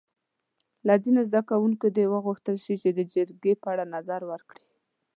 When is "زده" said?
1.29-1.41